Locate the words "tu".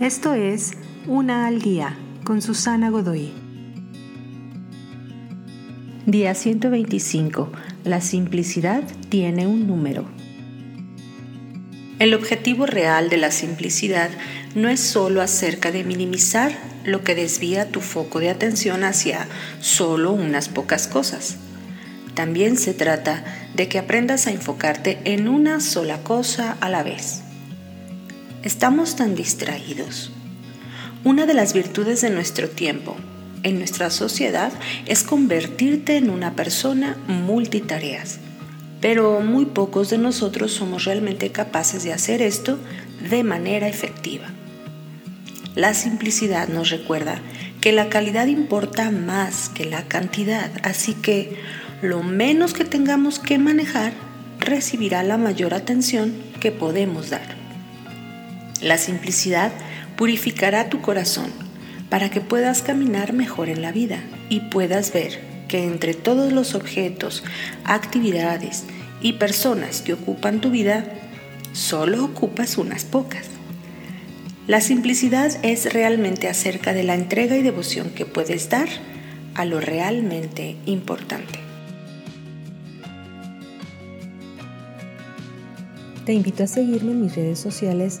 17.70-17.80, 60.68-60.80, 70.40-70.50